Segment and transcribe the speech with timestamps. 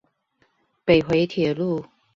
[0.83, 1.85] 北迴鐵路